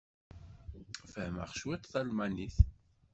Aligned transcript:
Fehhmeɣ 1.11 1.49
cwiṭ 1.59 1.83
talmanit. 1.91 2.57